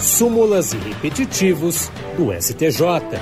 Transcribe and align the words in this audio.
súmulas 0.00 0.72
e 0.72 0.78
repetitivos 0.78 1.90
do 2.16 2.32
STJ. 2.32 3.18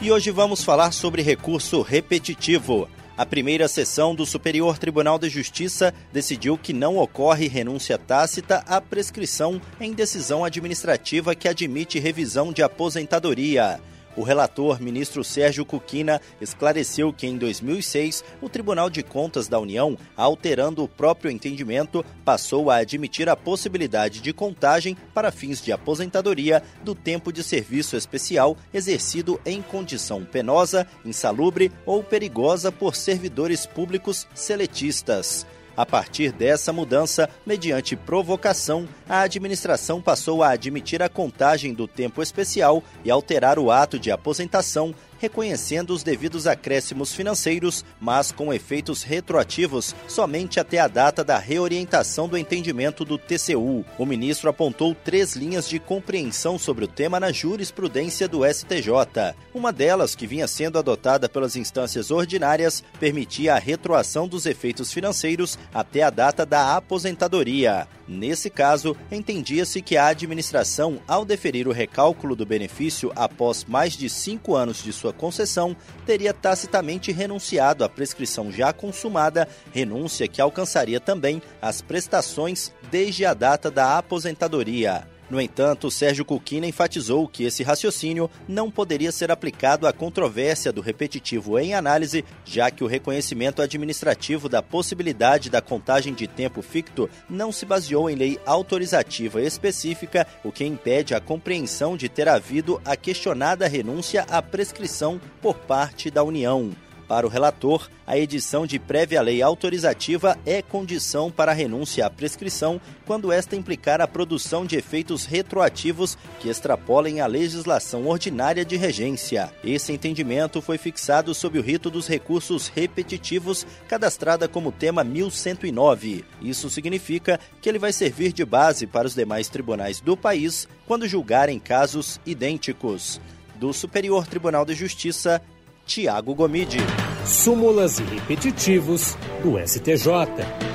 E 0.00 0.12
hoje 0.12 0.30
vamos 0.30 0.62
falar 0.62 0.92
sobre 0.92 1.22
recurso 1.22 1.82
repetitivo. 1.82 2.88
A 3.16 3.26
primeira 3.26 3.68
sessão 3.68 4.14
do 4.14 4.24
Superior 4.24 4.78
Tribunal 4.78 5.18
de 5.18 5.28
Justiça 5.28 5.92
decidiu 6.12 6.56
que 6.56 6.72
não 6.72 6.96
ocorre 6.96 7.48
renúncia 7.48 7.98
tácita 7.98 8.64
à 8.66 8.80
prescrição 8.80 9.60
em 9.80 9.92
decisão 9.92 10.44
administrativa 10.44 11.34
que 11.34 11.48
admite 11.48 11.98
revisão 11.98 12.52
de 12.52 12.62
aposentadoria. 12.62 13.80
O 14.16 14.22
relator, 14.22 14.80
ministro 14.80 15.22
Sérgio 15.22 15.64
Cuquina, 15.64 16.20
esclareceu 16.40 17.12
que 17.12 17.26
em 17.26 17.38
2006 17.38 18.24
o 18.40 18.48
Tribunal 18.48 18.90
de 18.90 19.02
Contas 19.02 19.46
da 19.46 19.58
União, 19.58 19.96
alterando 20.16 20.82
o 20.82 20.88
próprio 20.88 21.30
entendimento, 21.30 22.04
passou 22.24 22.70
a 22.70 22.76
admitir 22.76 23.28
a 23.28 23.36
possibilidade 23.36 24.20
de 24.20 24.32
contagem 24.32 24.96
para 25.14 25.30
fins 25.30 25.62
de 25.62 25.70
aposentadoria 25.70 26.62
do 26.82 26.94
tempo 26.94 27.32
de 27.32 27.44
serviço 27.44 27.96
especial 27.96 28.56
exercido 28.74 29.40
em 29.46 29.62
condição 29.62 30.24
penosa, 30.24 30.86
insalubre 31.04 31.70
ou 31.86 32.02
perigosa 32.02 32.72
por 32.72 32.96
servidores 32.96 33.64
públicos 33.64 34.26
seletistas. 34.34 35.46
A 35.76 35.86
partir 35.86 36.32
dessa 36.32 36.72
mudança, 36.72 37.28
mediante 37.46 37.96
provocação, 37.96 38.88
a 39.08 39.20
administração 39.20 40.00
passou 40.00 40.42
a 40.42 40.50
admitir 40.50 41.02
a 41.02 41.08
contagem 41.08 41.72
do 41.72 41.86
tempo 41.86 42.22
especial 42.22 42.82
e 43.04 43.10
alterar 43.10 43.58
o 43.58 43.70
ato 43.70 43.98
de 43.98 44.10
aposentação 44.10 44.94
reconhecendo 45.20 45.90
os 45.90 46.02
devidos 46.02 46.46
acréscimos 46.46 47.14
financeiros, 47.14 47.84
mas 48.00 48.32
com 48.32 48.52
efeitos 48.52 49.02
retroativos 49.02 49.94
somente 50.08 50.58
até 50.58 50.78
a 50.78 50.88
data 50.88 51.22
da 51.22 51.38
reorientação 51.38 52.26
do 52.26 52.38
entendimento 52.38 53.04
do 53.04 53.18
TCU. 53.18 53.84
O 53.98 54.06
ministro 54.06 54.48
apontou 54.48 54.94
três 54.94 55.36
linhas 55.36 55.68
de 55.68 55.78
compreensão 55.78 56.58
sobre 56.58 56.86
o 56.86 56.88
tema 56.88 57.20
na 57.20 57.30
jurisprudência 57.30 58.26
do 58.26 58.40
STJ. 58.44 59.36
Uma 59.54 59.72
delas, 59.72 60.14
que 60.14 60.26
vinha 60.26 60.48
sendo 60.48 60.78
adotada 60.78 61.28
pelas 61.28 61.54
instâncias 61.54 62.10
ordinárias, 62.10 62.82
permitia 62.98 63.54
a 63.54 63.58
retroação 63.58 64.26
dos 64.26 64.46
efeitos 64.46 64.92
financeiros 64.92 65.58
até 65.72 66.02
a 66.02 66.10
data 66.10 66.46
da 66.46 66.76
aposentadoria. 66.76 67.86
Nesse 68.12 68.50
caso, 68.50 68.96
entendia-se 69.08 69.80
que 69.80 69.96
a 69.96 70.08
administração, 70.08 71.00
ao 71.06 71.24
deferir 71.24 71.68
o 71.68 71.72
recálculo 71.72 72.34
do 72.34 72.44
benefício 72.44 73.12
após 73.14 73.64
mais 73.64 73.92
de 73.92 74.10
cinco 74.10 74.56
anos 74.56 74.82
de 74.82 74.92
sua 74.92 75.12
concessão, 75.12 75.76
teria 76.04 76.34
tacitamente 76.34 77.12
renunciado 77.12 77.84
à 77.84 77.88
prescrição 77.88 78.50
já 78.50 78.72
consumada, 78.72 79.46
renúncia 79.72 80.26
que 80.26 80.40
alcançaria 80.40 80.98
também 80.98 81.40
as 81.62 81.80
prestações 81.80 82.72
desde 82.90 83.24
a 83.24 83.32
data 83.32 83.70
da 83.70 83.96
aposentadoria. 83.96 85.06
No 85.30 85.40
entanto, 85.40 85.90
Sérgio 85.92 86.24
Cuquina 86.24 86.66
enfatizou 86.66 87.28
que 87.28 87.44
esse 87.44 87.62
raciocínio 87.62 88.28
não 88.48 88.68
poderia 88.68 89.12
ser 89.12 89.30
aplicado 89.30 89.86
à 89.86 89.92
controvérsia 89.92 90.72
do 90.72 90.80
repetitivo 90.80 91.56
em 91.56 91.72
análise, 91.72 92.24
já 92.44 92.68
que 92.68 92.82
o 92.82 92.88
reconhecimento 92.88 93.62
administrativo 93.62 94.48
da 94.48 94.60
possibilidade 94.60 95.48
da 95.48 95.62
contagem 95.62 96.12
de 96.14 96.26
tempo 96.26 96.60
ficto 96.62 97.08
não 97.28 97.52
se 97.52 97.64
baseou 97.64 98.10
em 98.10 98.16
lei 98.16 98.40
autorizativa 98.44 99.40
específica, 99.40 100.26
o 100.42 100.50
que 100.50 100.64
impede 100.64 101.14
a 101.14 101.20
compreensão 101.20 101.96
de 101.96 102.08
ter 102.08 102.28
havido 102.28 102.80
a 102.84 102.96
questionada 102.96 103.68
renúncia 103.68 104.26
à 104.28 104.42
prescrição 104.42 105.20
por 105.40 105.54
parte 105.58 106.10
da 106.10 106.24
União. 106.24 106.72
Para 107.10 107.26
o 107.26 107.28
relator, 107.28 107.90
a 108.06 108.16
edição 108.16 108.64
de 108.64 108.78
prévia 108.78 109.20
lei 109.20 109.42
autorizativa 109.42 110.38
é 110.46 110.62
condição 110.62 111.28
para 111.28 111.50
a 111.50 111.54
renúncia 111.54 112.06
à 112.06 112.08
prescrição 112.08 112.80
quando 113.04 113.32
esta 113.32 113.56
implicar 113.56 114.00
a 114.00 114.06
produção 114.06 114.64
de 114.64 114.76
efeitos 114.76 115.24
retroativos 115.24 116.16
que 116.38 116.48
extrapolem 116.48 117.20
a 117.20 117.26
legislação 117.26 118.06
ordinária 118.06 118.64
de 118.64 118.76
regência. 118.76 119.52
Esse 119.64 119.92
entendimento 119.92 120.62
foi 120.62 120.78
fixado 120.78 121.34
sob 121.34 121.58
o 121.58 121.62
rito 121.62 121.90
dos 121.90 122.06
recursos 122.06 122.68
repetitivos, 122.68 123.66
cadastrada 123.88 124.46
como 124.46 124.70
tema 124.70 125.02
1109. 125.02 126.24
Isso 126.40 126.70
significa 126.70 127.40
que 127.60 127.68
ele 127.68 127.80
vai 127.80 127.92
servir 127.92 128.32
de 128.32 128.44
base 128.44 128.86
para 128.86 129.08
os 129.08 129.16
demais 129.16 129.48
tribunais 129.48 130.00
do 130.00 130.16
país 130.16 130.68
quando 130.86 131.08
julgarem 131.08 131.58
casos 131.58 132.20
idênticos. 132.24 133.20
Do 133.56 133.72
Superior 133.72 134.28
Tribunal 134.28 134.64
de 134.64 134.74
Justiça, 134.74 135.42
Tiago 135.90 136.36
Gomide. 136.36 136.78
Súmulas 137.26 137.98
e 137.98 138.04
repetitivos 138.04 139.16
do 139.42 139.58
STJ. 139.58 140.69